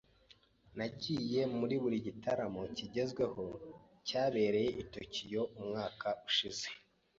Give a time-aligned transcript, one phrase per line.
[0.77, 3.43] Nagiye muri buri gitaramo kigezweho
[4.07, 6.67] cyabereye i Tokiyo umwaka ushize.